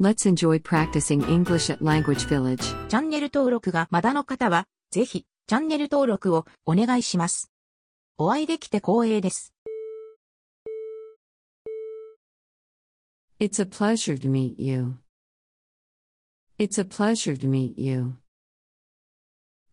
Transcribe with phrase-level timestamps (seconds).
[0.00, 2.62] Let's enjoy practicing English at Language Village.
[2.86, 7.50] チャンネル登録がまだの方は、ぜひ、チャンネル登録をお願いします。
[8.16, 9.52] お会いできて光栄です。
[13.40, 14.98] It's a pleasure to meet you.
[16.60, 18.18] It's a pleasure to meet you.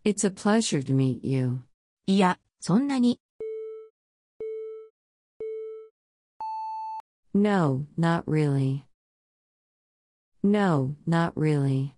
[0.04, 1.60] It's a pleasure to meet you.
[2.08, 3.20] いや、そんなに、
[7.36, 8.86] No, not really.
[10.45, 11.95] No, not really.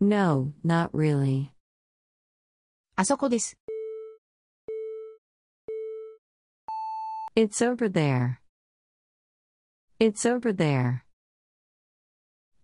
[0.00, 1.50] No, not really.
[2.96, 3.58] あそこです。
[7.36, 8.40] It's over there.
[10.00, 11.04] It's over there.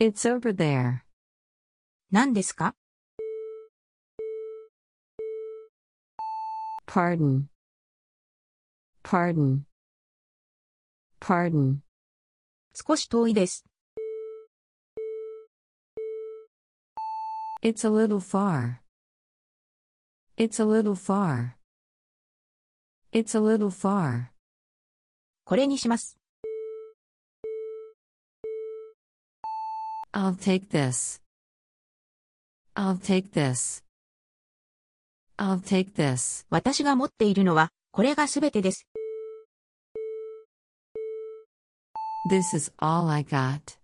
[0.01, 1.03] It's over there.
[2.11, 2.75] 何ですか
[6.87, 7.49] Pardon.
[9.03, 9.65] Pardon.
[11.21, 11.79] Pardon.
[12.75, 13.65] 少し遠いです。
[17.63, 18.81] It's a little far.
[20.37, 21.57] It's a little far.
[23.13, 24.33] It's a little far.
[25.45, 26.19] これにします。
[30.13, 31.21] I'll take this.
[32.75, 33.83] I'll take this.
[35.37, 36.47] I'll take this.
[36.51, 38.87] 私が持っているのは、これがすべてです。
[42.31, 43.79] This is all I got.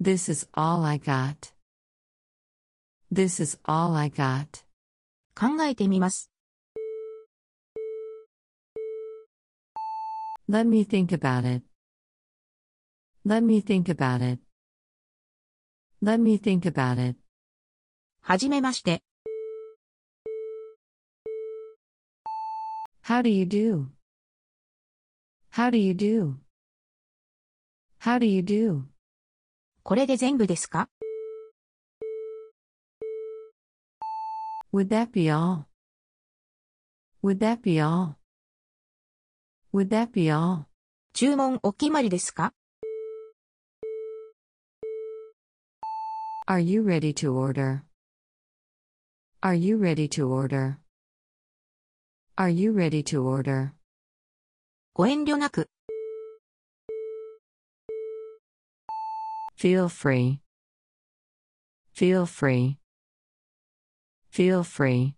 [0.00, 1.52] This is all I got.
[3.13, 4.65] This is all I got.
[5.35, 6.31] 考えてみます。
[10.49, 11.63] Let me think about it.
[13.23, 14.39] Let me think about it.
[16.01, 17.15] Let me think about it.
[18.21, 19.03] はじめまして。
[23.05, 23.89] How do you do?
[25.51, 26.37] How do you do?
[28.01, 28.85] How do you do?
[29.83, 30.89] これで全部ですか
[34.72, 35.66] Would that be all?
[37.22, 38.16] Would that be all?
[39.72, 40.66] Would that be all?
[41.12, 42.52] 注文お決まりですか
[46.46, 47.82] Are you ready to order?
[49.40, 50.78] Are you ready to order?
[52.36, 53.72] Are you ready to order?
[54.94, 55.68] ご遠慮なく、
[59.58, 60.38] Feel free.
[61.92, 62.78] Feel free.
[64.32, 65.14] Feel free.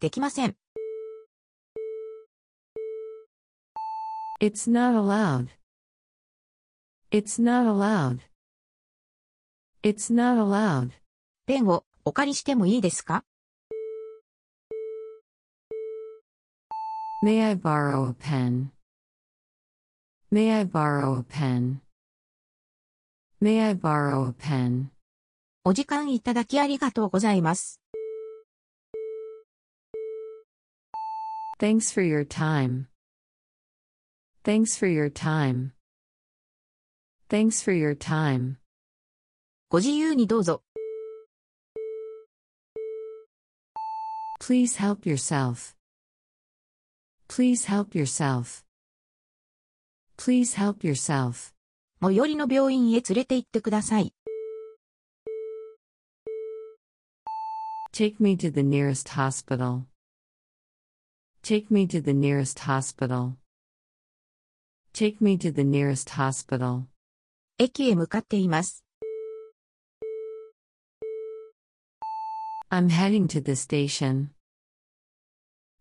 [0.00, 0.56] できません。
[4.40, 5.48] It's not allowed.
[7.10, 8.20] It's not allowed.
[9.82, 10.90] It's not allowed.
[11.46, 13.24] ペンをお借りしてもいいですか
[17.22, 18.70] May I borrow a pen?
[20.30, 21.80] May I borrow a pen?
[23.40, 24.90] May I borrow a pen?
[25.69, 27.79] お時間いただきありがとうございます。
[31.59, 32.85] Thanks for your time.
[34.43, 35.73] Thanks for your time.
[37.29, 38.55] Thanks for your time.
[39.69, 40.63] ご自由にどうぞ。
[44.41, 45.75] Please help yourself.
[47.27, 48.63] Please help yourself.
[50.17, 51.53] Please help yourself.
[52.01, 54.15] 最寄りの病院へ連れて行ってください。
[57.98, 59.86] Take me to the nearest hospital.
[61.42, 63.36] Take me to the nearest hospital.
[64.92, 66.86] Take me to the nearest hospital.
[67.58, 68.84] 駅へ向かっています。
[72.70, 74.30] I'm heading to the station.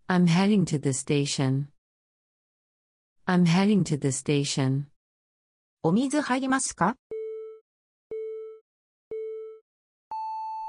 [0.08, 1.70] I'm heading to the station.
[3.26, 4.84] I'm heading to the station.
[5.82, 6.96] お水入りますか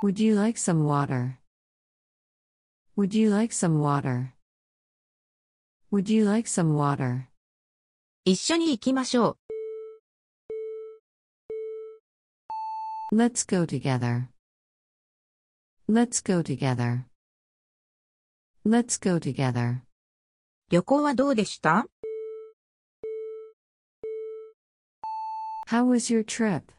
[0.02, 1.38] Would you like some water?
[2.96, 4.34] Would you like some water?
[5.90, 7.28] Would you like some water?
[8.24, 9.36] 一緒に行きましょ
[13.12, 13.16] う。
[13.16, 14.28] Let's go together.
[15.88, 17.04] Let's go together.
[18.66, 19.82] Let's go together.
[20.70, 21.86] 旅行はどうでした
[25.68, 26.72] How was your trip?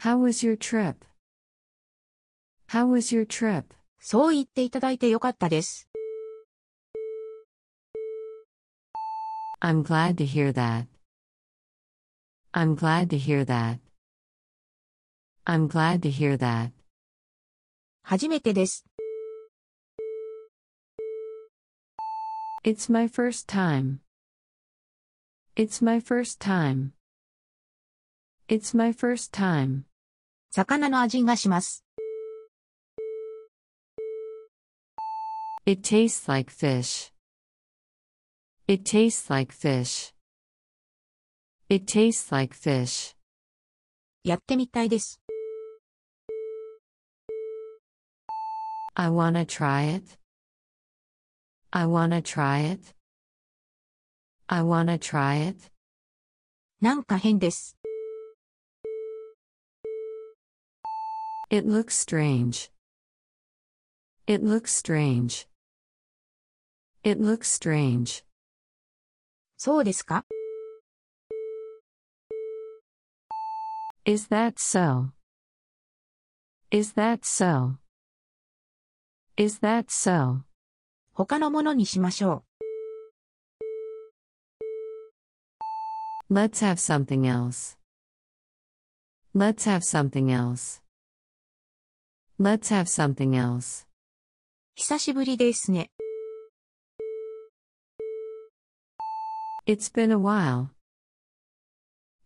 [0.00, 1.04] How was your trip?
[2.72, 3.74] How was your trip?
[3.98, 5.88] そう言っていただいてよかったです。
[9.60, 10.86] I'm glad to hear that.
[12.52, 13.80] I'm glad to hear that.
[15.44, 16.72] I'm glad to hear that.
[18.02, 18.84] 初めてです。
[22.64, 23.98] It's my first time.
[25.56, 26.92] It's my first time.
[28.48, 29.84] It's my first time.
[30.50, 31.81] 魚の味がします。
[35.66, 37.12] It tastes like fish.
[38.66, 40.14] It tastes like fish.
[41.68, 43.14] It tastes like fish.
[44.24, 45.20] やってみたいです。
[48.94, 50.18] I wanna try it.
[51.70, 52.94] I wanna try it.
[54.46, 55.70] I wanna try it.
[56.80, 57.76] なんか変です。
[61.50, 62.70] It looks strange.
[64.26, 65.48] It looks strange.
[67.02, 68.24] It looks strange.
[69.56, 70.24] そうですか
[74.04, 75.12] Is that so?
[76.70, 77.78] Is that so?
[79.36, 80.42] Is that so?
[81.12, 82.44] 他のものにしましょ
[86.30, 87.78] Let's have something else.
[89.34, 90.82] Let's have something else.
[92.38, 93.84] Let's have something else.
[93.84, 93.88] う。
[94.74, 95.90] 久しぶりですね。
[99.66, 100.70] It's been a while.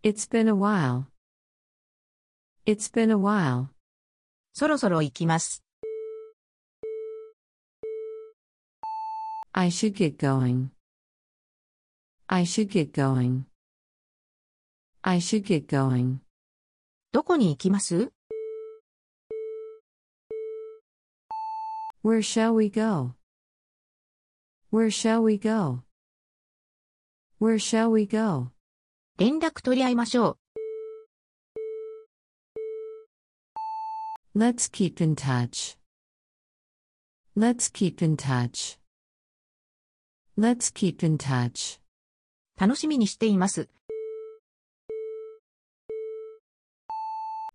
[0.03, 1.07] It's been a while.
[2.65, 3.69] It's been a while.
[4.55, 5.65] そろそろ行きます。
[9.53, 10.71] I should get going.
[12.27, 13.45] I should get going.
[15.03, 16.19] I should get going.
[17.13, 18.11] どこに行きます
[22.03, 23.15] Where shall we go?
[24.73, 25.83] Where shall we go?
[27.41, 28.53] Where shall we go?
[29.19, 30.39] 連絡取り合いましょ
[34.35, 34.39] う。
[34.39, 35.77] Let's keep in touch.
[37.37, 38.79] Let's keep in touch.
[40.39, 41.81] Let's keep in touch.
[42.59, 43.69] 楽しみにしています。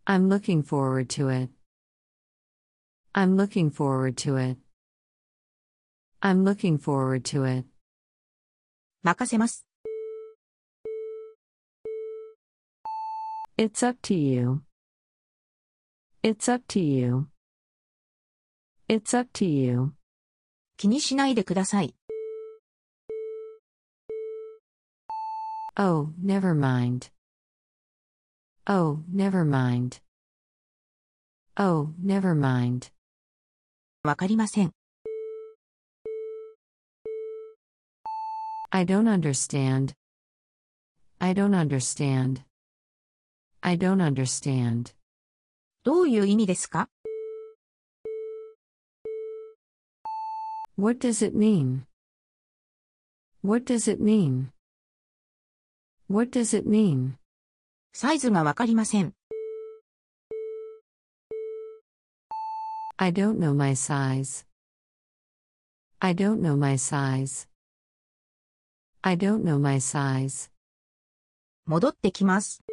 [0.06, 1.52] I'm looking forward to it.
[3.14, 4.60] I'm looking forward to it.
[6.22, 7.68] I'm looking forward to it.
[9.04, 9.66] 任せます。
[13.62, 14.62] It's up to you.
[16.24, 17.28] It's up to you.
[18.88, 19.94] It's up to you.
[20.78, 21.96] 気にしないでください。
[25.76, 27.12] Oh, never mind.
[28.66, 30.02] Oh, never mind.
[31.56, 32.92] Oh, never mind.
[34.04, 34.72] わかりません。
[38.70, 39.94] I don't understand.
[41.20, 42.44] I don't understand.
[43.62, 44.94] I don't understand.
[45.84, 46.90] どういう意味ですか
[50.78, 51.82] What does it mean?
[53.44, 54.52] What does it mean?
[56.10, 57.14] What does it mean?
[57.94, 59.14] サイズがわかりません。
[62.98, 64.46] I don't know my size.
[66.00, 67.48] I don't know my size.
[69.02, 70.52] I don't know my size.
[71.66, 72.64] 戻ってきます。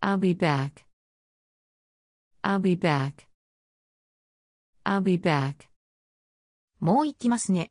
[0.00, 0.86] I'll be back.
[2.42, 3.26] I'll be back.
[4.84, 5.68] I'll be back.
[6.80, 7.70] もう行きますね。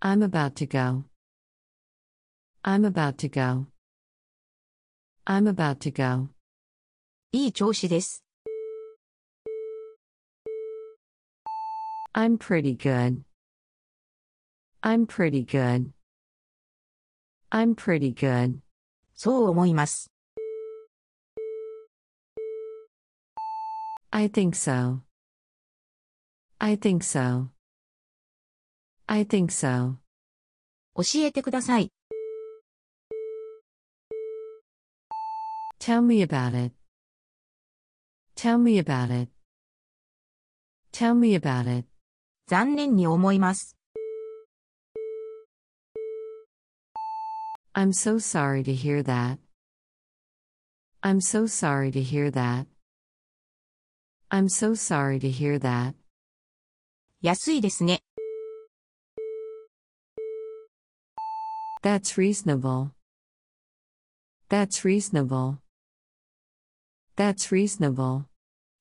[0.00, 1.04] I'm about to go.
[2.62, 3.66] I'm about to go.
[5.26, 6.28] I'm about to go.
[7.32, 8.24] いい調子です。
[12.14, 13.22] I'm pretty good.
[14.82, 15.92] I'm pretty good.
[17.55, 18.61] I'm pretty good.
[19.13, 20.09] そう思います。
[24.09, 25.01] I think so.
[26.57, 27.49] I think so.
[29.05, 29.97] I think so.
[30.95, 31.91] 教えてください。
[35.79, 36.73] Tell me about it.
[38.35, 39.29] Tell me about it.
[40.91, 41.87] Tell me about it.
[42.47, 43.77] 残念に思います。
[47.74, 49.38] I'm so sorry to hear that.
[51.02, 52.66] I'm so sorry to hear that.
[54.30, 55.94] I'm so sorry to hear that.
[57.22, 58.02] 安いですね。
[61.82, 62.90] That's reasonable.
[64.48, 65.58] That's reasonable.
[67.16, 68.24] That's reasonable.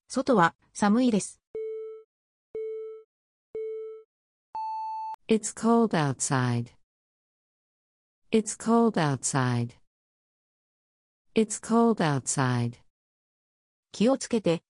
[0.07, 1.39] 外は寒いです。
[5.27, 6.71] It's cold outside.
[8.34, 9.74] It's cold outside.
[11.34, 12.78] It's cold outside.
[13.92, 14.62] 気をつけて。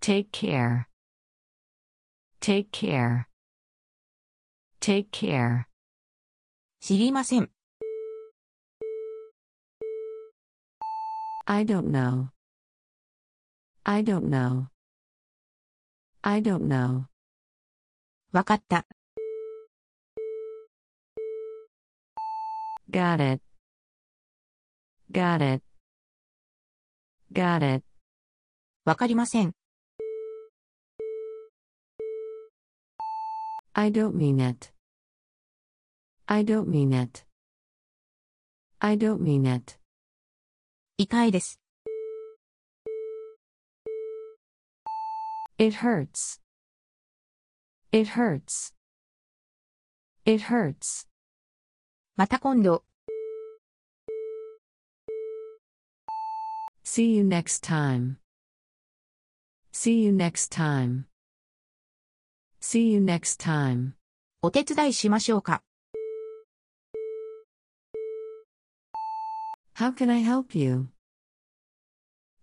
[0.00, 0.86] Take care.
[2.40, 3.26] Take care.
[4.80, 5.66] Take care.
[6.80, 7.48] 知りません。
[11.46, 12.30] I don't know.
[13.84, 14.66] I don't know.
[16.22, 17.04] I don't know.
[18.32, 18.84] わかった。
[22.90, 23.40] Got it.
[25.12, 25.62] Got it.
[27.32, 27.84] Got it.
[28.84, 29.52] わかりません。
[33.74, 34.72] I don't mean it.
[36.26, 37.24] I don't mean it.
[38.80, 39.78] I don't mean it.
[40.96, 41.60] 痛いです。
[45.58, 46.40] It hurts.
[47.92, 48.74] It hurts.
[50.24, 51.09] It hurts.
[52.20, 52.84] また今度。
[56.84, 58.16] See you next time.
[59.72, 61.04] See you next time.
[62.60, 63.92] See you next time.
[64.42, 65.62] お手伝いしましょうか。
[69.76, 70.88] How can I help you?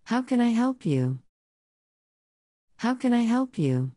[0.06, 1.20] How can I help you?
[2.80, 3.92] How can I help you?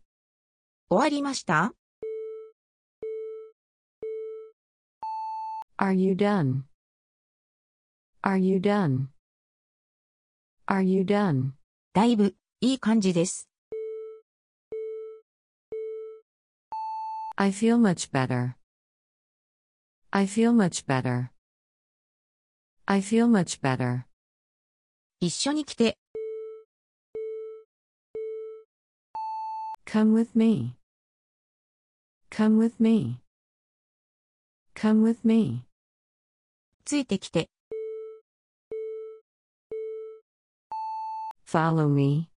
[0.90, 1.74] 終わりました
[5.81, 6.65] Are you done?
[8.23, 9.09] Are you done?
[10.67, 11.53] Are you done?
[11.93, 13.49] だいぶ、いい感じです。
[17.37, 18.55] I feel much better.
[20.11, 21.31] I feel much better.
[22.87, 24.05] I feel much better.
[25.21, 25.99] 一緒に来て、
[29.85, 30.77] Come with me.
[32.31, 33.21] Come with me.
[34.75, 35.65] Come with me.
[36.84, 37.50] ついてきて、
[41.46, 42.30] Follow me.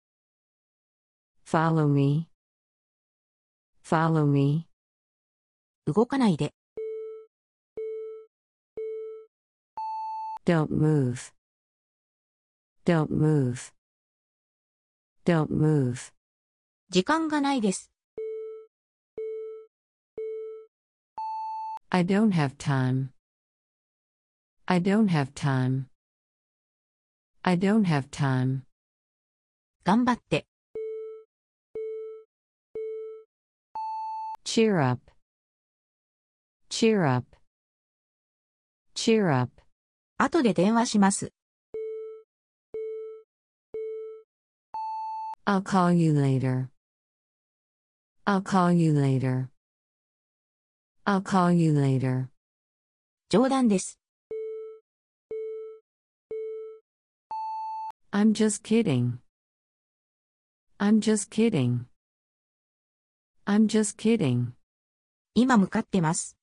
[1.44, 2.28] Follow me.
[3.84, 4.66] Follow me.
[5.86, 6.54] 動かないで、
[10.44, 11.32] Don't move.
[12.84, 13.72] Don't move.
[15.24, 16.12] Don't move.
[16.90, 17.92] 時間がないです。
[21.90, 23.10] I don't have time.
[24.67, 25.87] I don't have time.
[27.43, 28.63] I don't have time.
[29.83, 30.45] 頑張って、
[34.43, 35.11] Cheer up.
[36.69, 37.25] Cheer up.
[38.95, 39.51] Cheer up.
[40.17, 41.31] 後で電話します。
[45.45, 46.69] I'll call you later.
[48.25, 49.49] I'll call you later.
[51.05, 52.29] I'll call you later.
[53.29, 53.99] 冗談です。
[58.11, 59.19] I'm just kidding.
[60.79, 61.85] I'm just kidding.
[63.45, 64.53] I'm just kidding.
[65.35, 66.35] 今向かってます。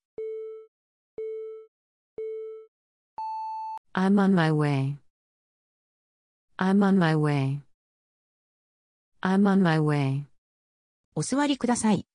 [3.93, 4.97] I'm on my way.
[6.57, 7.61] I'm on my way.
[9.21, 10.25] I'm on my way.
[11.15, 12.05] お座りください。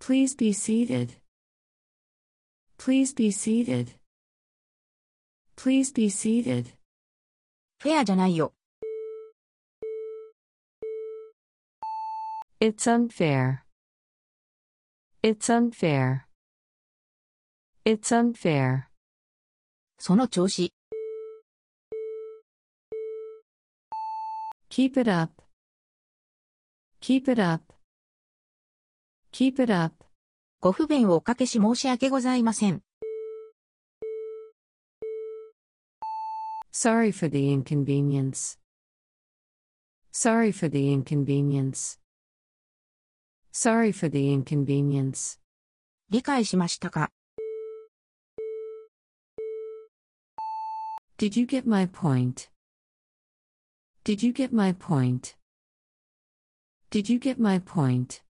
[0.00, 1.14] Please be seated.
[2.76, 3.96] Please be seated.
[5.57, 6.67] Please be seated.
[7.79, 8.53] フェアじゃないよ。
[12.59, 13.63] It's unfair.
[15.23, 16.27] It's unfair.
[17.85, 18.83] It's unfair.
[19.97, 20.71] その調子。
[24.69, 25.43] Keep it up.
[27.01, 27.73] Keep it up.
[29.31, 30.05] Keep it up.
[30.61, 32.86] ご不便をおかけし申し訳ございません。
[36.76, 38.58] Sorry for the inconvenience.
[40.10, 41.98] Sorry for the inconvenience.
[43.50, 45.38] Sorry for the inconvenience.
[46.10, 47.10] 理解しましたか
[51.18, 52.50] Did you get my point?
[54.04, 55.36] Did you get my point?
[56.90, 58.22] Did you get my point?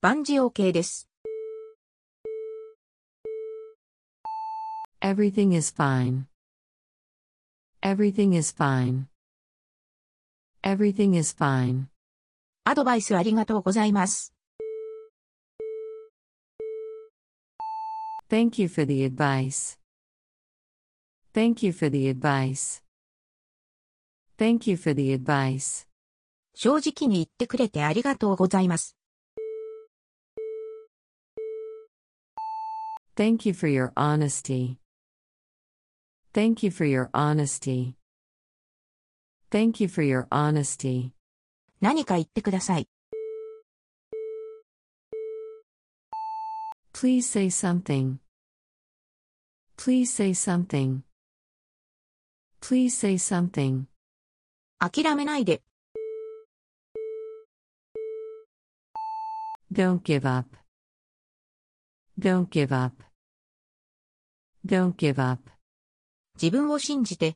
[0.00, 1.08] 万事 OK です。
[5.00, 6.26] Everything is fine.
[7.86, 9.06] Everything is fine.
[10.62, 11.86] Everything is fine.
[12.64, 14.32] アドバイスありがとうございます。
[18.28, 19.78] Thank you for the advice.
[21.34, 22.82] Thank you for the advice.
[24.38, 25.86] Thank you for the advice.
[26.54, 28.96] 正直に言ってくれてありがとうございます。
[33.14, 34.76] Thank you for your honesty.
[36.36, 37.96] Thank you for your honesty.
[39.50, 41.12] Thank you for your honesty.
[41.80, 42.88] 何か言ってください。
[46.92, 48.18] Please say something.
[49.76, 51.02] Please say something.
[52.60, 53.86] Please say something.
[54.78, 55.62] 諦めないで。
[59.72, 60.56] Don't give up.
[62.18, 63.02] Don't give up.
[64.64, 65.50] Don't give up.
[66.39, 67.35] 自分を信じて。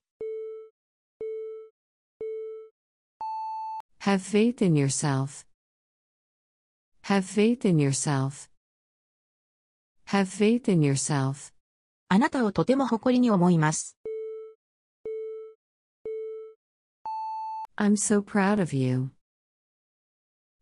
[4.01, 5.47] Have faith in yourself.
[7.05, 8.49] Have faith in yourself.
[10.07, 11.51] Have faith in yourself.
[12.09, 13.97] あなたをとても誇りに思います。
[17.75, 19.09] I'm so proud of you.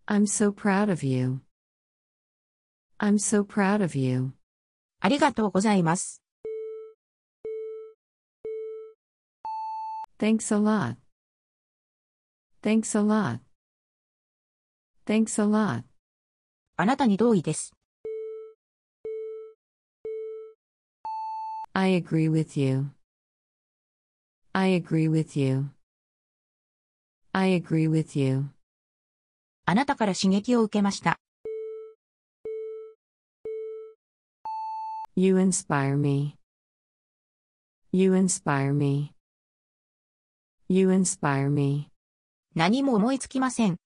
[0.07, 1.41] I'm so proud of you.
[2.99, 4.33] I'm so proud of you.
[5.01, 6.21] ありがとうございます。
[10.18, 10.96] Thanks a lot.
[12.62, 13.40] Thanks a lot.
[15.06, 15.84] Thanks a lot.
[16.76, 17.72] あなたに同意です。
[21.74, 22.90] I agree with you.
[24.52, 25.70] I agree with you.
[27.32, 28.50] I agree with you.
[29.66, 31.18] あなたから刺激を受けました。
[35.16, 36.36] You inspire me.
[37.92, 39.12] You inspire me.
[40.69, 41.89] You inspire me.
[42.55, 43.77] 何も思いつきません。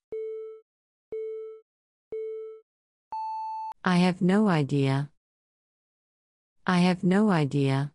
[3.81, 5.07] I have no idea.
[6.65, 7.91] I have no idea.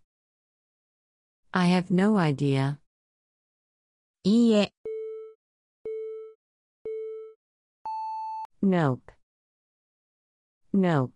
[1.53, 2.79] I have no idea.
[4.25, 4.73] いいえ、
[8.63, 9.01] Nope.
[10.75, 11.13] Nope.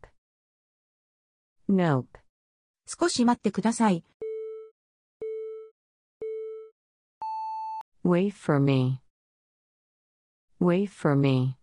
[1.68, 2.06] Nope.
[2.86, 4.04] 少し待ってください。
[8.03, 9.01] Wait for me.
[10.59, 11.57] Wait for me.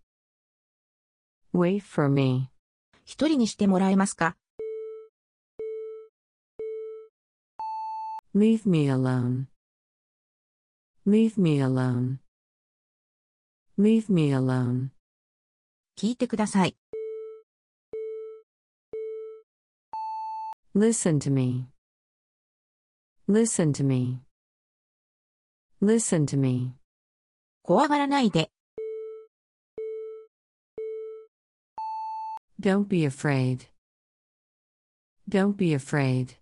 [1.53, 2.51] Wait for me.
[3.05, 4.37] 一人にしてもらえますか
[8.35, 9.47] Leave me alone.
[11.07, 12.19] Leave me alone.
[13.79, 14.89] Leave me alone.
[15.97, 16.77] 聞いてください。
[20.75, 21.69] Listen to me.
[23.29, 24.19] Listen to me.
[25.81, 26.75] Listen to me.
[27.63, 28.51] 怖がらないで。
[32.61, 33.69] Don't be afraid.
[35.29, 36.37] Don't be afraid.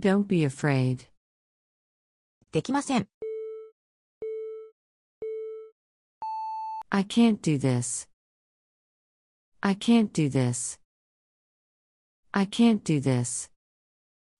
[0.00, 1.08] Don't be afraid.
[2.52, 3.08] できません。
[6.90, 8.08] I can't do this.
[9.60, 10.78] I can't do this.
[12.32, 13.50] I can't do this.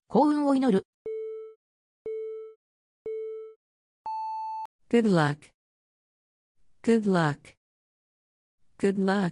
[0.08, 0.86] 幸運を祈る。
[4.91, 5.37] Good luck.
[6.81, 7.55] Good luck.
[8.77, 9.31] Good luck.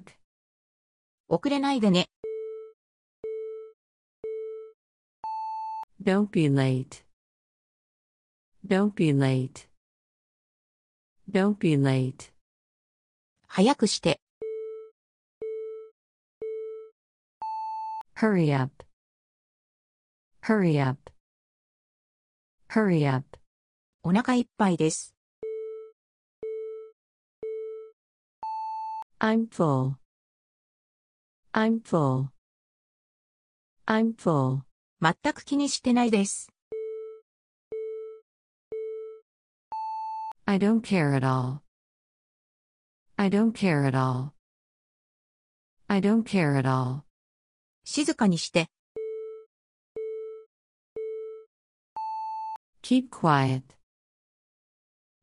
[1.27, 2.05] 遅れないでね。
[6.01, 7.03] Don't be late.
[8.65, 9.67] Don't be late.
[11.29, 12.31] Don't be late.
[13.47, 14.21] 早くして。
[18.15, 18.85] Hurry up.
[20.41, 21.11] Hurry up.
[22.69, 23.37] Hurry up.
[24.03, 25.18] お腹いっぱいです。
[29.21, 29.97] I'm full.
[31.53, 32.29] I'm full.
[33.85, 34.61] I'm full.
[35.01, 36.47] 全く気にしてないです。
[40.45, 41.59] I don't care at all.
[43.17, 44.31] I don't care at all.
[45.89, 47.01] I don't care at all.
[47.83, 48.69] 静かにして。
[52.81, 53.63] Keep quiet.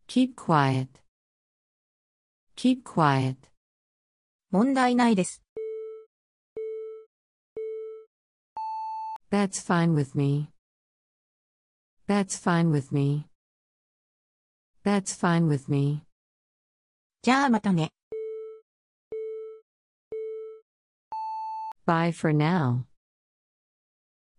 [0.06, 0.88] Keep quiet.
[2.56, 3.55] Keep quiet.
[4.51, 5.41] 問題ないです。
[9.31, 10.49] That's fine with me.
[12.07, 13.25] That's fine with me.
[14.83, 16.01] That's fine with me.
[17.21, 17.93] じゃあまたね。
[21.85, 22.85] Bye for now.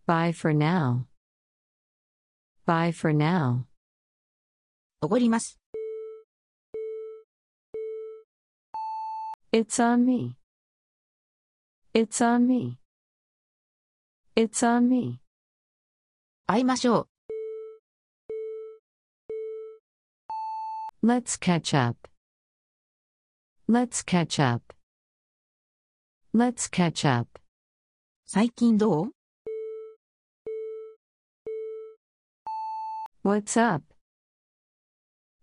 [0.07, 1.07] Bye for now.
[2.67, 3.65] Bye for now.
[5.01, 5.59] おごります。
[9.57, 10.37] It's on me.
[11.95, 12.79] It's on me.
[14.35, 15.21] It's on me.
[16.47, 17.09] 会いましょ
[21.03, 21.07] う。
[21.07, 22.09] Let's catch up.
[23.69, 24.75] Let's catch up.
[26.35, 27.29] Let's catch up.
[28.25, 29.13] 最近どう
[33.25, 33.83] What's up?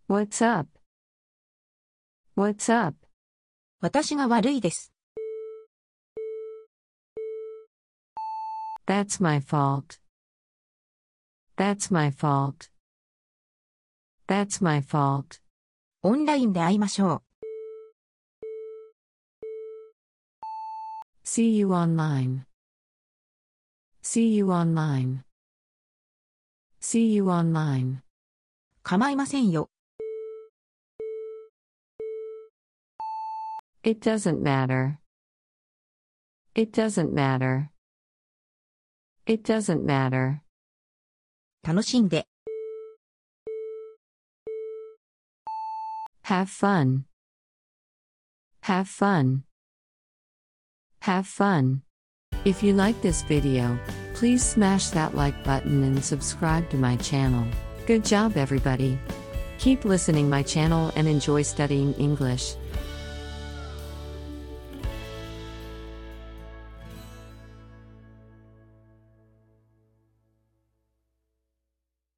[0.07, 0.67] What's up?
[2.35, 3.02] What's up?
[3.80, 4.92] 私が悪いです。
[8.86, 10.00] That's my fault.
[11.56, 12.70] That's my fault.
[14.26, 15.40] That's my fault.
[16.02, 17.22] オンラインで会いましょう。
[21.24, 22.44] See you online.
[24.02, 25.20] See you online.
[26.80, 28.00] See you online.
[28.82, 29.70] 構いませんよ。
[33.83, 34.99] It doesn't matter.
[36.55, 37.71] It doesn't matter.
[39.25, 40.41] It doesn't matter.
[41.63, 42.25] 楽しんで。
[46.23, 47.05] Have fun.
[48.63, 49.43] Have fun.
[51.01, 51.81] Have fun.
[52.45, 53.77] If you like this video,
[54.13, 57.45] please smash that like button and subscribe to my channel.
[57.87, 58.97] Good job everybody.
[59.57, 62.55] Keep listening my channel and enjoy studying English.